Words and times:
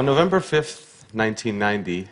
On 0.00 0.06
November 0.06 0.40
5th, 0.40 1.12
1990, 1.12 2.08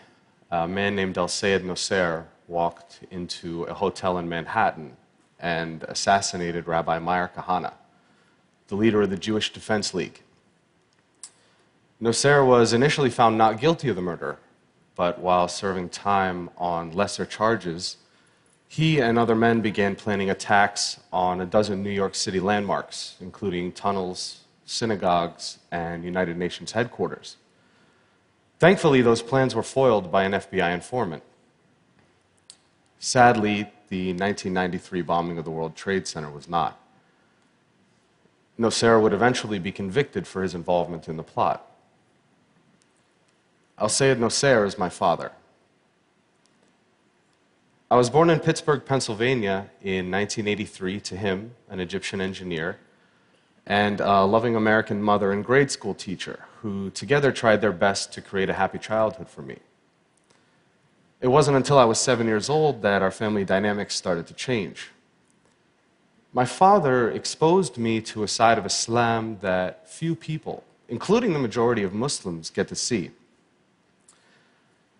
a 0.51 0.69
man 0.69 0.95
named 0.95 1.17
El 1.17 1.27
Sayed 1.27 1.65
Nosair 1.65 2.27
walked 2.47 3.01
into 3.11 3.63
a 3.63 3.73
hotel 3.73 4.19
in 4.19 4.29
Manhattan 4.29 4.95
and 5.41 5.85
assassinated 5.85 6.67
Rabbi 6.67 6.99
Meir 6.99 7.31
Kahane, 7.35 7.73
the 8.67 8.75
leader 8.75 9.01
of 9.01 9.09
the 9.09 9.17
Jewish 9.17 9.55
Defense 9.55 9.95
League. 9.95 10.21
Nosair 11.99 12.47
was 12.47 12.75
initially 12.75 13.09
found 13.09 13.39
not 13.39 13.59
guilty 13.59 13.89
of 13.89 13.97
the 13.97 14.03
murder, 14.03 14.37
but 14.95 15.19
while 15.19 15.49
serving 15.49 15.89
time 15.89 16.51
on 16.59 16.93
lesser 16.93 17.25
charges, 17.25 17.97
he 18.69 19.01
and 19.01 19.19
other 19.19 19.35
men 19.35 19.63
began 19.63 19.97
planning 19.97 20.29
attacks 20.29 21.01
on 21.11 21.41
a 21.41 21.47
dozen 21.47 21.83
New 21.83 21.89
York 21.89 22.15
City 22.15 22.39
landmarks, 22.39 23.17
including 23.19 23.73
tunnels, 23.73 24.41
synagogues, 24.67 25.57
and 25.73 26.05
United 26.05 26.37
Nations 26.37 26.73
headquarters. 26.73 27.37
Thankfully, 28.59 29.03
those 29.03 29.23
plans 29.23 29.55
were 29.55 29.63
foiled 29.63 30.11
by 30.11 30.25
an 30.25 30.33
FBI 30.33 30.75
informant. 30.75 31.23
Sadly, 32.99 33.71
the 33.89 34.09
1993 34.09 35.03
bombing 35.03 35.39
of 35.39 35.45
the 35.45 35.51
World 35.51 35.77
Trade 35.77 36.09
Center 36.09 36.31
was 36.31 36.49
not. 36.49 36.81
Nosair 38.59 39.01
would 39.01 39.13
eventually 39.13 39.61
be 39.61 39.71
convicted 39.71 40.27
for 40.27 40.43
his 40.43 40.55
involvement 40.55 41.09
in 41.09 41.17
the 41.17 41.23
plot. 41.23 41.65
Al 43.79 43.89
Sayed 43.89 44.19
Nosair 44.19 44.67
is 44.67 44.77
my 44.77 44.89
father. 44.89 45.31
I 47.89 47.97
was 47.97 48.11
born 48.11 48.29
in 48.29 48.41
Pittsburgh, 48.41 48.85
Pennsylvania 48.85 49.71
in 49.81 50.11
1983 50.11 51.01
to 51.01 51.17
him, 51.17 51.55
an 51.71 51.79
Egyptian 51.79 52.21
engineer, 52.21 52.79
and 53.65 54.01
a 54.01 54.25
loving 54.25 54.57
American 54.57 55.01
mother 55.01 55.31
and 55.31 55.45
grade 55.45 55.71
school 55.71 55.95
teacher 55.95 56.48
who 56.63 56.91
together 56.91 57.31
tried 57.31 57.61
their 57.61 57.73
best 57.73 58.13
to 58.13 58.21
create 58.21 58.51
a 58.51 58.55
happy 58.55 58.79
childhood 58.79 59.29
for 59.29 59.43
me. 59.43 59.59
It 61.21 61.29
wasn't 61.29 61.57
until 61.57 61.79
I 61.79 61.85
was 61.85 61.99
seven 61.99 62.27
years 62.27 62.49
old 62.49 62.83
that 62.83 63.03
our 63.03 63.11
family 63.11 63.45
dynamics 63.45 63.95
started 63.95 64.27
to 64.29 64.35
change. 64.35 64.91
My 66.33 66.45
father 66.45 67.11
exposed 67.11 67.79
me 67.79 68.01
to 68.03 68.23
a 68.23 68.29
side 68.29 68.59
of 68.59 68.67
Islam 68.67 69.39
that 69.41 69.89
few 69.89 70.15
people, 70.15 70.63
including 70.89 71.33
the 71.33 71.39
majority 71.39 71.83
of 71.83 71.93
Muslims, 71.93 72.51
get 72.51 72.69
to 72.69 72.77
see. 72.77 73.11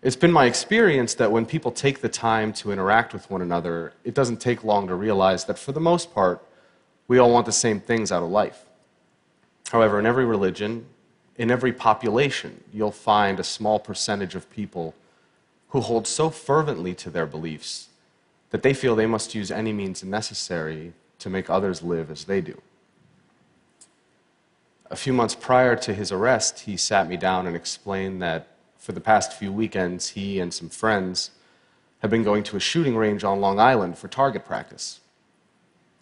It's 0.01 0.15
been 0.15 0.31
my 0.31 0.45
experience 0.45 1.13
that 1.15 1.31
when 1.31 1.45
people 1.45 1.71
take 1.71 1.99
the 1.99 2.09
time 2.09 2.53
to 2.53 2.71
interact 2.71 3.13
with 3.13 3.29
one 3.29 3.41
another, 3.41 3.93
it 4.03 4.13
doesn't 4.13 4.39
take 4.39 4.63
long 4.63 4.87
to 4.87 4.95
realize 4.95 5.45
that 5.45 5.59
for 5.59 5.73
the 5.73 5.79
most 5.79 6.13
part, 6.13 6.41
we 7.07 7.17
all 7.17 7.31
want 7.31 7.45
the 7.45 7.51
same 7.51 7.81
things 7.81 8.11
out 8.11 8.23
of 8.23 8.29
life. 8.29 8.65
However, 9.71 9.99
in 9.99 10.05
every 10.05 10.25
religion, 10.25 10.85
in 11.39 11.49
every 11.49 11.71
population, 11.71 12.65
you'll 12.73 12.91
find 12.91 13.39
a 13.39 13.45
small 13.45 13.79
percentage 13.79 14.35
of 14.35 14.51
people 14.51 14.93
who 15.69 15.79
hold 15.79 16.05
so 16.05 16.29
fervently 16.29 16.93
to 16.93 17.09
their 17.09 17.25
beliefs 17.25 17.87
that 18.49 18.61
they 18.61 18.73
feel 18.73 18.93
they 18.93 19.05
must 19.05 19.33
use 19.33 19.49
any 19.49 19.71
means 19.71 20.03
necessary 20.03 20.91
to 21.17 21.29
make 21.29 21.49
others 21.49 21.81
live 21.81 22.11
as 22.11 22.25
they 22.25 22.41
do. 22.41 22.61
A 24.91 24.97
few 24.97 25.13
months 25.13 25.33
prior 25.33 25.77
to 25.77 25.93
his 25.93 26.11
arrest, 26.11 26.61
he 26.61 26.75
sat 26.75 27.07
me 27.07 27.15
down 27.15 27.47
and 27.47 27.55
explained 27.55 28.21
that 28.21 28.47
for 28.77 28.91
the 28.91 28.99
past 28.99 29.31
few 29.31 29.53
weekends, 29.53 30.09
he 30.09 30.41
and 30.41 30.53
some 30.53 30.69
friends 30.69 31.31
had 31.99 32.09
been 32.09 32.23
going 32.23 32.43
to 32.43 32.57
a 32.57 32.59
shooting 32.59 32.97
range 32.97 33.23
on 33.23 33.39
Long 33.39 33.59
Island 33.59 33.97
for 33.97 34.09
target 34.09 34.43
practice. 34.43 34.99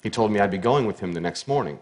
He 0.01 0.09
told 0.09 0.31
me 0.31 0.39
I'd 0.39 0.49
be 0.49 0.57
going 0.57 0.87
with 0.87 0.99
him 0.99 1.13
the 1.13 1.21
next 1.21 1.47
morning. 1.47 1.79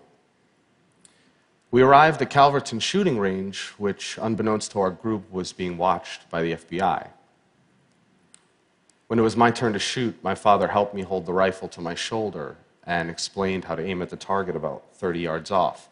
We 1.76 1.82
arrived 1.82 2.22
at 2.22 2.30
Calverton 2.30 2.80
shooting 2.80 3.20
range, 3.20 3.74
which, 3.78 4.18
unbeknownst 4.22 4.72
to 4.72 4.80
our 4.80 4.92
group, 4.92 5.30
was 5.30 5.52
being 5.52 5.78
watched 5.78 6.30
by 6.30 6.42
the 6.42 6.54
FBI. 6.54 7.10
When 9.08 9.20
it 9.20 9.24
was 9.24 9.36
my 9.36 9.52
turn 9.52 9.74
to 9.74 9.80
shoot, 9.80 10.18
my 10.24 10.36
father 10.36 10.70
helped 10.70 10.94
me 10.94 11.02
hold 11.02 11.26
the 11.26 11.34
rifle 11.34 11.68
to 11.68 11.82
my 11.82 11.94
shoulder 11.94 12.56
and 12.86 13.10
explained 13.10 13.66
how 13.66 13.76
to 13.76 13.84
aim 13.84 14.02
at 14.02 14.10
the 14.10 14.16
target 14.16 14.56
about 14.56 14.86
30 14.94 15.20
yards 15.20 15.52
off. 15.52 15.90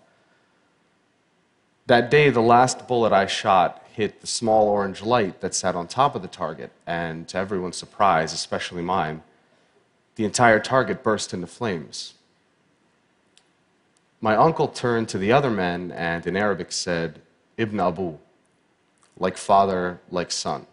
That 1.88 2.09
day, 2.09 2.29
the 2.29 2.39
last 2.39 2.88
bullet 2.88 3.11
I 3.11 3.25
shot 3.25 3.85
hit 3.91 4.21
the 4.21 4.27
small 4.27 4.69
orange 4.69 5.01
light 5.01 5.41
that 5.41 5.53
sat 5.53 5.75
on 5.75 5.88
top 5.88 6.15
of 6.15 6.21
the 6.21 6.29
target, 6.29 6.71
and 6.88 7.27
to 7.27 7.38
everyone's 7.38 7.75
surprise, 7.75 8.31
especially 8.31 8.83
mine, 8.83 9.21
the 10.15 10.23
entire 10.23 10.61
target 10.61 11.03
burst 11.03 11.33
into 11.33 11.47
flames. 11.47 12.13
My 14.23 14.38
uncle 14.38 14.69
turned 14.69 15.09
to 15.09 15.17
the 15.17 15.34
other 15.34 15.51
men 15.51 15.91
and 15.91 16.25
in 16.25 16.38
Arabic 16.38 16.72
said, 16.72 17.19
Ibn 17.57 17.78
Abu, 17.78 18.17
like 19.19 19.35
father, 19.35 20.00
like 20.09 20.31
son. 20.31 20.66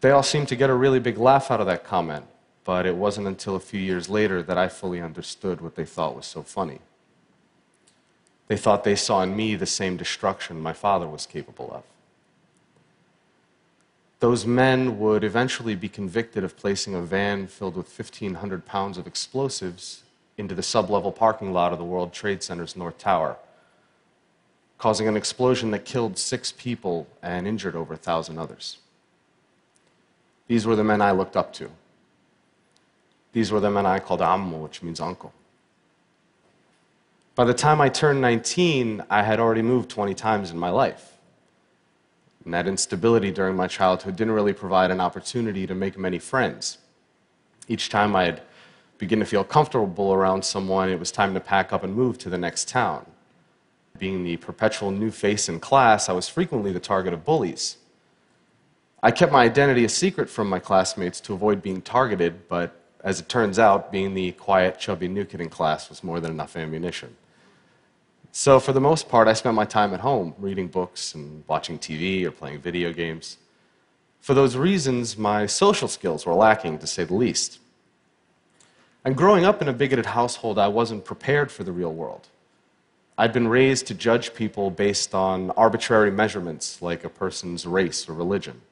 They 0.00 0.10
all 0.10 0.24
seemed 0.24 0.48
to 0.48 0.56
get 0.56 0.70
a 0.70 0.74
really 0.74 0.98
big 0.98 1.18
laugh 1.18 1.52
out 1.52 1.60
of 1.60 1.68
that 1.68 1.84
comment, 1.84 2.24
but 2.64 2.84
it 2.84 2.96
wasn't 2.96 3.28
until 3.28 3.54
a 3.54 3.60
few 3.60 3.78
years 3.78 4.08
later 4.08 4.42
that 4.42 4.58
I 4.58 4.66
fully 4.66 5.00
understood 5.00 5.60
what 5.60 5.76
they 5.76 5.84
thought 5.84 6.16
was 6.16 6.26
so 6.26 6.42
funny. 6.42 6.80
They 8.48 8.56
thought 8.56 8.82
they 8.82 8.96
saw 8.96 9.22
in 9.22 9.36
me 9.36 9.54
the 9.54 9.66
same 9.66 9.96
destruction 9.96 10.60
my 10.60 10.72
father 10.72 11.06
was 11.06 11.26
capable 11.26 11.70
of. 11.72 11.84
Those 14.18 14.44
men 14.44 14.98
would 14.98 15.22
eventually 15.22 15.76
be 15.76 15.88
convicted 15.88 16.42
of 16.42 16.56
placing 16.56 16.96
a 16.96 17.02
van 17.02 17.46
filled 17.46 17.76
with 17.76 17.86
1,500 17.86 18.66
pounds 18.66 18.98
of 18.98 19.06
explosives 19.06 20.02
into 20.40 20.54
the 20.54 20.62
sublevel 20.62 21.14
parking 21.14 21.52
lot 21.52 21.72
of 21.72 21.78
the 21.78 21.84
World 21.84 22.12
Trade 22.12 22.42
Center's 22.42 22.74
North 22.74 22.98
Tower, 22.98 23.36
causing 24.78 25.06
an 25.06 25.16
explosion 25.16 25.70
that 25.70 25.84
killed 25.84 26.18
six 26.18 26.50
people 26.50 27.06
and 27.22 27.46
injured 27.46 27.76
over 27.76 27.94
a 27.94 27.98
thousand 27.98 28.38
others. 28.38 28.78
These 30.48 30.66
were 30.66 30.74
the 30.74 30.82
men 30.82 31.02
I 31.02 31.12
looked 31.12 31.36
up 31.36 31.52
to. 31.54 31.70
These 33.32 33.52
were 33.52 33.60
the 33.60 33.70
men 33.70 33.86
I 33.86 34.00
called 34.00 34.20
Ammu, 34.20 34.60
which 34.62 34.82
means 34.82 34.98
uncle. 34.98 35.32
By 37.36 37.44
the 37.44 37.54
time 37.54 37.80
I 37.80 37.88
turned 37.88 38.20
19, 38.20 39.04
I 39.08 39.22
had 39.22 39.38
already 39.38 39.62
moved 39.62 39.90
20 39.90 40.14
times 40.14 40.50
in 40.50 40.58
my 40.58 40.70
life. 40.70 41.12
And 42.44 42.54
that 42.54 42.66
instability 42.66 43.30
during 43.30 43.54
my 43.54 43.66
childhood 43.66 44.16
didn't 44.16 44.32
really 44.32 44.54
provide 44.54 44.90
an 44.90 45.00
opportunity 45.00 45.66
to 45.66 45.74
make 45.74 45.98
many 45.98 46.18
friends. 46.18 46.78
Each 47.68 47.90
time 47.90 48.16
I'd 48.16 48.42
begin 49.00 49.18
to 49.18 49.24
feel 49.24 49.42
comfortable 49.42 50.12
around 50.12 50.44
someone, 50.44 50.90
it 50.90 51.00
was 51.00 51.10
time 51.10 51.32
to 51.32 51.40
pack 51.40 51.72
up 51.72 51.82
and 51.82 51.94
move 51.94 52.18
to 52.18 52.28
the 52.28 52.36
next 52.36 52.68
town. 52.68 53.06
Being 53.98 54.22
the 54.22 54.36
perpetual 54.36 54.90
new 54.90 55.10
face 55.10 55.48
in 55.48 55.58
class, 55.58 56.10
I 56.10 56.12
was 56.12 56.28
frequently 56.28 56.70
the 56.70 56.80
target 56.80 57.14
of 57.14 57.24
bullies. 57.24 57.78
I 59.02 59.10
kept 59.10 59.32
my 59.32 59.42
identity 59.42 59.84
a 59.86 59.88
secret 59.88 60.28
from 60.28 60.50
my 60.50 60.58
classmates 60.58 61.18
to 61.22 61.32
avoid 61.32 61.62
being 61.62 61.80
targeted, 61.80 62.46
but 62.46 62.78
as 63.02 63.18
it 63.18 63.30
turns 63.30 63.58
out, 63.58 63.90
being 63.90 64.12
the 64.12 64.32
quiet, 64.32 64.78
chubby 64.78 65.08
new 65.08 65.24
kid 65.24 65.40
in 65.40 65.48
class 65.48 65.88
was 65.88 66.04
more 66.04 66.20
than 66.20 66.30
enough 66.30 66.54
ammunition. 66.54 67.16
So, 68.32 68.60
for 68.60 68.74
the 68.74 68.80
most 68.80 69.08
part, 69.08 69.26
I 69.26 69.32
spent 69.32 69.56
my 69.56 69.64
time 69.64 69.94
at 69.94 70.00
home 70.00 70.34
reading 70.38 70.68
books 70.68 71.14
and 71.14 71.42
watching 71.48 71.78
TV 71.78 72.24
or 72.24 72.30
playing 72.30 72.60
video 72.60 72.92
games. 72.92 73.38
For 74.20 74.34
those 74.34 74.56
reasons, 74.56 75.16
my 75.16 75.46
social 75.46 75.88
skills 75.88 76.26
were 76.26 76.34
lacking, 76.34 76.78
to 76.80 76.86
say 76.86 77.04
the 77.04 77.14
least. 77.14 77.60
And 79.04 79.16
growing 79.16 79.44
up 79.44 79.62
in 79.62 79.68
a 79.68 79.72
bigoted 79.72 80.06
household, 80.06 80.58
I 80.58 80.68
wasn't 80.68 81.04
prepared 81.04 81.50
for 81.50 81.64
the 81.64 81.72
real 81.72 81.92
world. 81.92 82.28
I'd 83.16 83.32
been 83.32 83.48
raised 83.48 83.86
to 83.88 83.94
judge 83.94 84.34
people 84.34 84.70
based 84.70 85.14
on 85.14 85.50
arbitrary 85.52 86.10
measurements 86.10 86.80
like 86.80 87.04
a 87.04 87.08
person's 87.08 87.66
race 87.66 88.08
or 88.08 88.14
religion. 88.14 88.62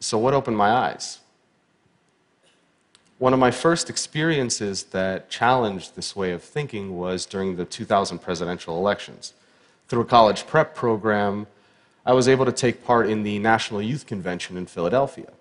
So, 0.00 0.18
what 0.18 0.34
opened 0.34 0.56
my 0.56 0.70
eyes? 0.70 1.20
One 3.18 3.32
of 3.32 3.38
my 3.38 3.50
first 3.50 3.88
experiences 3.88 4.84
that 4.84 5.30
challenged 5.30 5.96
this 5.96 6.14
way 6.14 6.32
of 6.32 6.42
thinking 6.42 6.98
was 6.98 7.24
during 7.24 7.56
the 7.56 7.64
2000 7.64 8.18
presidential 8.18 8.76
elections. 8.76 9.32
Through 9.88 10.02
a 10.02 10.06
college 10.06 10.46
prep 10.46 10.74
program, 10.74 11.46
I 12.04 12.12
was 12.12 12.28
able 12.28 12.44
to 12.44 12.52
take 12.52 12.84
part 12.84 13.08
in 13.08 13.22
the 13.22 13.38
National 13.38 13.80
Youth 13.80 14.06
Convention 14.06 14.58
in 14.58 14.66
Philadelphia. 14.66 15.32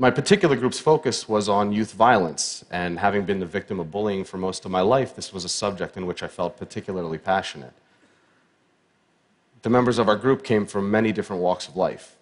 My 0.00 0.10
particular 0.10 0.56
group's 0.56 0.80
focus 0.80 1.28
was 1.28 1.46
on 1.46 1.74
youth 1.74 1.92
violence, 1.92 2.64
and 2.70 2.98
having 2.98 3.26
been 3.26 3.38
the 3.38 3.44
victim 3.44 3.78
of 3.78 3.90
bullying 3.90 4.24
for 4.24 4.38
most 4.38 4.64
of 4.64 4.70
my 4.70 4.80
life, 4.80 5.14
this 5.14 5.30
was 5.30 5.44
a 5.44 5.48
subject 5.50 5.94
in 5.94 6.06
which 6.06 6.22
I 6.22 6.26
felt 6.26 6.56
particularly 6.56 7.18
passionate. 7.18 7.74
The 9.60 9.68
members 9.68 9.98
of 9.98 10.08
our 10.08 10.16
group 10.16 10.42
came 10.42 10.64
from 10.64 10.90
many 10.90 11.12
different 11.12 11.42
walks 11.42 11.68
of 11.68 11.76
life. 11.76 12.16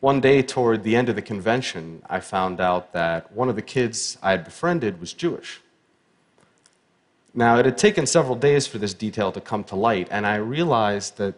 One 0.00 0.20
day, 0.20 0.42
toward 0.42 0.82
the 0.82 0.96
end 0.96 1.08
of 1.08 1.14
the 1.14 1.22
convention, 1.22 2.02
I 2.10 2.18
found 2.18 2.60
out 2.60 2.92
that 2.92 3.30
one 3.30 3.48
of 3.48 3.54
the 3.54 3.62
kids 3.62 4.18
I 4.20 4.32
had 4.32 4.42
befriended 4.42 4.98
was 4.98 5.12
Jewish. 5.12 5.60
Now, 7.32 7.56
it 7.58 7.66
had 7.66 7.78
taken 7.78 8.04
several 8.04 8.34
days 8.34 8.66
for 8.66 8.78
this 8.78 8.94
detail 8.94 9.30
to 9.30 9.40
come 9.40 9.62
to 9.62 9.76
light, 9.76 10.08
and 10.10 10.26
I 10.26 10.34
realized 10.34 11.18
that 11.18 11.36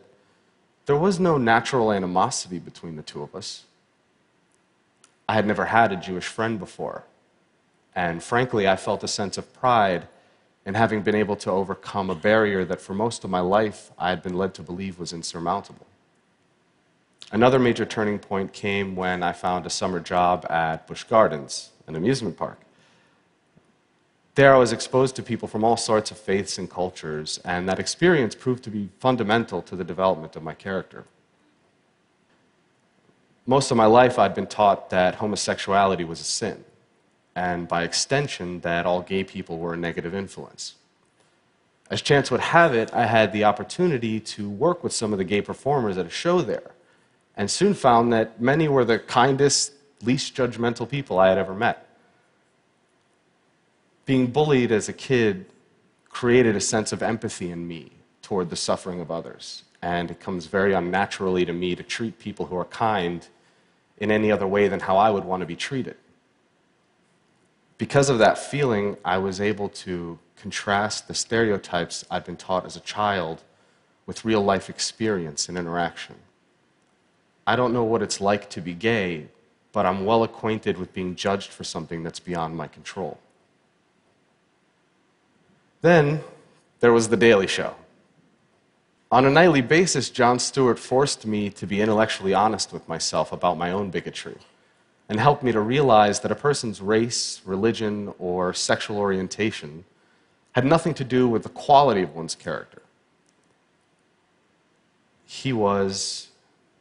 there 0.86 0.96
was 0.96 1.20
no 1.20 1.36
natural 1.36 1.92
animosity 1.92 2.58
between 2.58 2.96
the 2.96 3.02
two 3.02 3.22
of 3.22 3.34
us. 3.34 3.64
I 5.28 5.34
had 5.34 5.46
never 5.46 5.66
had 5.66 5.92
a 5.92 5.96
Jewish 5.96 6.26
friend 6.26 6.58
before, 6.58 7.04
and 7.94 8.22
frankly, 8.22 8.68
I 8.68 8.76
felt 8.76 9.04
a 9.04 9.08
sense 9.08 9.38
of 9.38 9.52
pride 9.54 10.08
in 10.66 10.74
having 10.74 11.02
been 11.02 11.14
able 11.14 11.36
to 11.36 11.50
overcome 11.50 12.10
a 12.10 12.14
barrier 12.14 12.64
that 12.64 12.80
for 12.80 12.94
most 12.94 13.24
of 13.24 13.30
my 13.30 13.40
life 13.40 13.90
I 13.98 14.10
had 14.10 14.22
been 14.22 14.36
led 14.36 14.54
to 14.54 14.62
believe 14.62 14.98
was 14.98 15.12
insurmountable. 15.12 15.86
Another 17.32 17.58
major 17.58 17.84
turning 17.84 18.18
point 18.18 18.52
came 18.52 18.96
when 18.96 19.22
I 19.22 19.32
found 19.32 19.66
a 19.66 19.70
summer 19.70 20.00
job 20.00 20.46
at 20.50 20.86
Busch 20.86 21.04
Gardens, 21.04 21.70
an 21.86 21.96
amusement 21.96 22.36
park. 22.36 22.60
There, 24.34 24.54
I 24.54 24.58
was 24.58 24.72
exposed 24.72 25.16
to 25.16 25.22
people 25.22 25.46
from 25.46 25.62
all 25.62 25.76
sorts 25.76 26.10
of 26.10 26.18
faiths 26.18 26.58
and 26.58 26.68
cultures, 26.68 27.38
and 27.44 27.68
that 27.68 27.78
experience 27.78 28.34
proved 28.34 28.64
to 28.64 28.70
be 28.70 28.88
fundamental 28.98 29.62
to 29.62 29.76
the 29.76 29.84
development 29.84 30.34
of 30.34 30.42
my 30.42 30.54
character. 30.54 31.04
Most 33.46 33.70
of 33.70 33.76
my 33.76 33.84
life, 33.84 34.18
I'd 34.18 34.34
been 34.34 34.46
taught 34.46 34.88
that 34.88 35.16
homosexuality 35.16 36.04
was 36.04 36.20
a 36.20 36.24
sin, 36.24 36.64
and 37.36 37.68
by 37.68 37.82
extension, 37.82 38.60
that 38.60 38.86
all 38.86 39.02
gay 39.02 39.22
people 39.22 39.58
were 39.58 39.74
a 39.74 39.76
negative 39.76 40.14
influence. 40.14 40.76
As 41.90 42.00
chance 42.00 42.30
would 42.30 42.40
have 42.40 42.74
it, 42.74 42.94
I 42.94 43.04
had 43.04 43.32
the 43.32 43.44
opportunity 43.44 44.18
to 44.18 44.48
work 44.48 44.82
with 44.82 44.94
some 44.94 45.12
of 45.12 45.18
the 45.18 45.24
gay 45.24 45.42
performers 45.42 45.98
at 45.98 46.06
a 46.06 46.10
show 46.10 46.40
there, 46.40 46.70
and 47.36 47.50
soon 47.50 47.74
found 47.74 48.14
that 48.14 48.40
many 48.40 48.66
were 48.66 48.84
the 48.84 48.98
kindest, 48.98 49.72
least 50.02 50.34
judgmental 50.34 50.88
people 50.88 51.18
I 51.18 51.28
had 51.28 51.36
ever 51.36 51.54
met. 51.54 51.86
Being 54.06 54.28
bullied 54.28 54.72
as 54.72 54.88
a 54.88 54.94
kid 54.94 55.44
created 56.08 56.56
a 56.56 56.60
sense 56.60 56.92
of 56.92 57.02
empathy 57.02 57.50
in 57.50 57.68
me 57.68 57.92
toward 58.22 58.48
the 58.48 58.56
suffering 58.56 59.02
of 59.02 59.10
others, 59.10 59.64
and 59.82 60.10
it 60.10 60.18
comes 60.18 60.46
very 60.46 60.72
unnaturally 60.72 61.44
to 61.44 61.52
me 61.52 61.76
to 61.76 61.82
treat 61.82 62.18
people 62.18 62.46
who 62.46 62.56
are 62.56 62.64
kind 62.64 63.28
in 63.98 64.10
any 64.10 64.30
other 64.30 64.46
way 64.46 64.68
than 64.68 64.80
how 64.80 64.96
I 64.96 65.10
would 65.10 65.24
want 65.24 65.40
to 65.40 65.46
be 65.46 65.56
treated. 65.56 65.96
Because 67.78 68.08
of 68.08 68.18
that 68.18 68.38
feeling, 68.38 68.96
I 69.04 69.18
was 69.18 69.40
able 69.40 69.68
to 69.70 70.18
contrast 70.36 71.08
the 71.08 71.14
stereotypes 71.14 72.04
I'd 72.10 72.24
been 72.24 72.36
taught 72.36 72.66
as 72.66 72.76
a 72.76 72.80
child 72.80 73.42
with 74.06 74.24
real 74.24 74.42
life 74.42 74.68
experience 74.68 75.48
and 75.48 75.56
interaction. 75.56 76.16
I 77.46 77.56
don't 77.56 77.72
know 77.72 77.84
what 77.84 78.02
it's 78.02 78.20
like 78.20 78.48
to 78.50 78.60
be 78.60 78.74
gay, 78.74 79.28
but 79.72 79.86
I'm 79.86 80.04
well 80.04 80.22
acquainted 80.22 80.78
with 80.78 80.94
being 80.94 81.14
judged 81.14 81.50
for 81.50 81.64
something 81.64 82.02
that's 82.02 82.20
beyond 82.20 82.56
my 82.56 82.68
control. 82.68 83.18
Then 85.80 86.20
there 86.80 86.92
was 86.92 87.08
The 87.08 87.16
Daily 87.16 87.46
Show. 87.46 87.74
On 89.14 89.24
a 89.24 89.30
nightly 89.30 89.60
basis, 89.60 90.10
Jon 90.10 90.40
Stewart 90.40 90.76
forced 90.76 91.24
me 91.24 91.48
to 91.48 91.68
be 91.68 91.80
intellectually 91.80 92.34
honest 92.34 92.72
with 92.72 92.88
myself 92.88 93.30
about 93.30 93.56
my 93.56 93.70
own 93.70 93.88
bigotry 93.90 94.34
and 95.08 95.20
helped 95.20 95.44
me 95.44 95.52
to 95.52 95.60
realize 95.60 96.18
that 96.18 96.32
a 96.32 96.34
person's 96.34 96.80
race, 96.80 97.40
religion, 97.44 98.12
or 98.18 98.52
sexual 98.52 98.98
orientation 98.98 99.84
had 100.56 100.64
nothing 100.64 100.94
to 100.94 101.04
do 101.04 101.28
with 101.28 101.44
the 101.44 101.48
quality 101.48 102.02
of 102.02 102.12
one's 102.12 102.34
character. 102.34 102.82
He 105.24 105.52
was, 105.52 106.30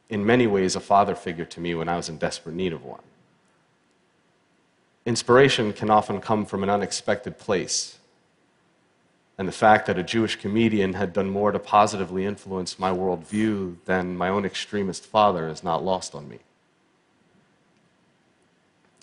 in 0.10 0.26
many 0.26 0.48
ways, 0.48 0.76
a 0.76 0.80
father 0.80 1.14
figure 1.14 1.46
to 1.46 1.60
me 1.60 1.76
when 1.76 1.88
I 1.88 1.98
was 1.98 2.10
in 2.10 2.18
desperate 2.18 2.56
need 2.56 2.74
of 2.74 2.84
one. 2.84 3.04
Inspiration 5.06 5.72
can 5.72 5.92
often 5.92 6.20
come 6.20 6.48
from 6.48 6.64
an 6.64 6.70
unexpected 6.72 7.38
place. 7.38 8.00
And 9.38 9.48
the 9.48 9.52
fact 9.52 9.88
that 9.88 9.98
a 9.98 10.04
Jewish 10.04 10.36
comedian 10.36 10.94
had 10.94 11.14
done 11.14 11.30
more 11.30 11.52
to 11.52 11.60
positively 11.60 12.26
influence 12.26 12.78
my 12.78 12.92
worldview 12.92 13.78
than 13.86 14.16
my 14.16 14.30
own 14.30 14.46
extremist 14.46 15.06
father 15.06 15.48
is 15.48 15.64
not 15.64 15.84
lost 15.84 16.14
on 16.14 16.30
me. 16.30 16.40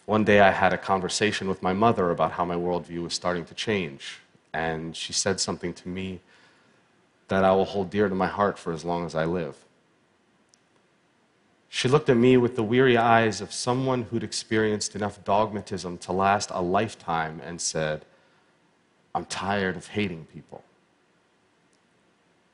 One 0.07 0.25
day 0.25 0.41
I 0.41 0.51
had 0.51 0.73
a 0.73 0.79
conversation 0.79 1.49
with 1.49 1.63
my 1.63 1.73
mother 1.73 2.11
about 2.11 2.33
how 2.33 2.45
my 2.45 2.57
worldview 2.57 3.03
was 3.03 3.15
starting 3.15 3.45
to 3.47 3.55
change, 3.55 4.19
and 4.53 4.97
she 4.97 5.13
said 5.13 5.41
something 5.41 5.73
to 5.75 5.89
me 5.89 6.21
that 7.29 7.45
I 7.45 7.53
will 7.53 7.65
hold 7.65 7.91
dear 7.91 8.09
to 8.09 8.15
my 8.15 8.27
heart 8.27 8.59
for 8.59 8.73
as 8.73 8.85
long 8.85 9.07
as 9.07 9.15
I 9.15 9.25
live. 9.25 9.57
She 11.69 11.89
looked 11.89 12.09
at 12.09 12.17
me 12.17 12.37
with 12.37 12.57
the 12.57 12.65
weary 12.65 12.97
eyes 12.97 13.41
of 13.41 13.53
someone 13.53 14.03
who'd 14.03 14.25
experienced 14.25 14.97
enough 14.97 15.23
dogmatism 15.25 15.99
to 15.99 16.13
last 16.13 16.51
a 16.53 16.61
lifetime 16.61 17.41
and 17.45 17.61
said, 17.61 18.05
I'm 19.15 19.25
tired 19.25 19.77
of 19.77 19.89
hating 19.89 20.27
people. 20.33 20.63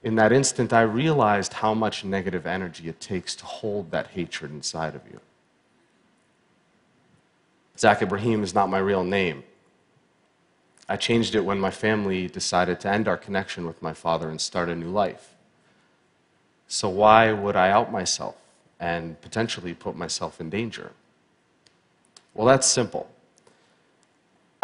In 0.03 0.15
that 0.17 0.33
instant, 0.33 0.73
I 0.73 0.83
realized 0.83 1.55
how 1.55 1.75
much 1.75 2.05
negative 2.05 2.47
energy 2.47 2.89
it 2.89 3.01
takes 3.01 3.35
to 3.37 3.45
hold 3.45 3.91
that 3.91 4.09
hatred 4.09 4.51
inside 4.53 4.95
of 4.95 5.03
you. 5.11 5.21
Zak 7.79 8.01
Ebrahim 8.01 8.43
is 8.43 8.55
not 8.55 8.71
my 8.71 8.79
real 8.79 9.05
name. 9.05 9.43
I 10.89 10.97
changed 10.97 11.35
it 11.35 11.45
when 11.45 11.59
my 11.59 11.71
family 11.71 12.29
decided 12.29 12.81
to 12.81 12.89
end 12.89 13.09
our 13.09 13.17
connection 13.17 13.67
with 13.67 13.83
my 13.83 13.93
father 13.93 14.31
and 14.31 14.41
start 14.41 14.69
a 14.69 14.77
new 14.77 14.89
life. 14.89 15.35
So, 16.69 16.89
why 16.89 17.33
would 17.33 17.57
I 17.57 17.71
out 17.71 17.93
myself 17.93 18.37
and 18.79 19.21
potentially 19.21 19.75
put 19.75 19.97
myself 19.97 20.41
in 20.41 20.51
danger? 20.51 20.93
Well, 22.35 22.47
that's 22.47 22.67
simple. 22.67 23.09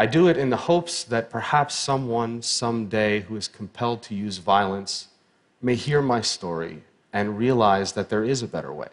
I 0.03 0.07
do 0.07 0.27
it 0.27 0.37
in 0.37 0.51
the 0.51 0.57
hopes 0.57 1.05
that 1.05 1.31
perhaps 1.31 1.77
someone 1.77 2.43
someday 2.43 3.21
who 3.21 3.37
is 3.37 3.47
compelled 3.47 4.03
to 4.03 4.17
use 4.17 4.39
violence 4.39 5.07
may 5.61 5.77
hear 5.77 6.03
my 6.03 6.21
story 6.21 6.83
and 7.13 7.39
realize 7.39 7.93
that 7.93 8.09
there 8.09 8.25
is 8.25 8.43
a 8.43 8.49
better 8.49 8.73
way 8.73 8.89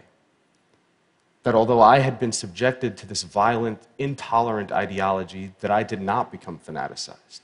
that 1.42 1.56
although 1.56 1.82
I 1.82 1.98
had 1.98 2.20
been 2.20 2.32
subjected 2.32 2.96
to 2.98 3.08
this 3.08 3.24
violent, 3.24 3.88
intolerant 3.98 4.72
ideology, 4.72 5.54
that 5.62 5.72
I 5.72 5.82
did 5.82 6.00
not 6.00 6.32
become 6.32 6.60
fanaticized. 6.60 7.42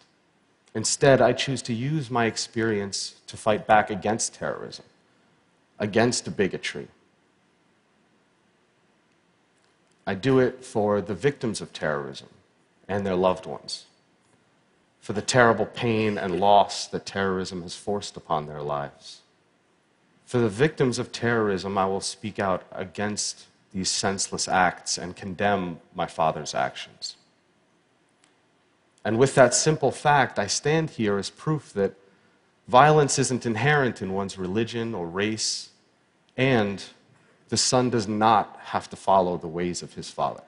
Instead, 0.75 1.19
I 1.19 1.33
choose 1.33 1.63
to 1.63 1.73
use 1.73 2.12
my 2.12 2.25
experience 2.25 3.15
to 3.25 3.35
fight 3.35 3.65
back 3.65 3.89
against 3.89 4.35
terrorism, 4.35 4.85
against 5.79 6.38
bigotry. 6.38 6.89
I 10.06 10.13
do 10.13 10.38
it 10.38 10.63
for 10.63 11.01
the 11.01 11.15
victims 11.15 11.62
of 11.62 11.73
terrorism 11.73 12.27
and 12.88 13.06
their 13.06 13.16
loved 13.16 13.46
ones, 13.46 13.86
for 15.00 15.14
the 15.14 15.22
terrible 15.22 15.66
pain 15.66 16.18
and 16.18 16.40
loss 16.40 16.88
that 16.88 17.06
terrorism 17.06 17.62
has 17.62 17.76
forced 17.76 18.18
upon 18.18 18.46
their 18.46 18.62
lives. 18.62 19.22
For 20.26 20.40
the 20.40 20.50
victims 20.50 20.98
of 20.98 21.12
terrorism, 21.12 21.78
I 21.78 21.86
will 21.86 22.02
speak 22.02 22.40
out 22.40 22.64
against 22.72 23.46
these 23.72 23.89
senseless 23.89 24.48
acts 24.48 24.98
and 24.98 25.15
condemn 25.15 25.80
my 25.94 26.08
father's 26.08 26.56
actions. 26.56 27.18
And 29.04 29.20
with 29.20 29.36
that 29.36 29.54
simple 29.54 29.92
fact, 29.92 30.39
I 30.39 30.48
stand 30.48 30.92
here 30.92 31.18
as 31.18 31.30
proof 31.30 31.72
that 31.74 31.94
violence 32.68 33.20
isn't 33.20 33.46
inherent 33.46 34.01
in 34.01 34.13
one's 34.13 34.38
religion 34.38 34.96
or 34.96 35.06
race, 35.08 35.70
and 36.36 36.84
the 37.50 37.58
son 37.58 37.92
does 37.92 38.08
not 38.08 38.58
have 38.63 38.89
to 38.89 38.96
follow 38.96 39.38
the 39.38 39.48
ways 39.48 39.84
of 39.84 39.94
his 39.94 40.10
father. 40.10 40.44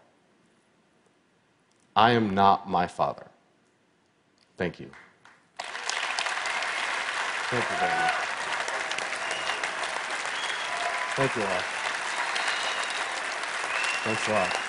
I 1.98 2.12
am 2.12 2.36
not 2.36 2.70
my 2.70 2.86
father. 2.86 3.26
Thank 4.56 4.80
you. 4.80 4.92
Thank 7.50 7.64
you 7.72 7.78
very 7.78 8.00
much. 8.02 8.14
Thank 11.16 11.36
you 11.36 11.42
all. 11.42 11.64
Thanks 14.04 14.28
a 14.28 14.32
lot. 14.32 14.67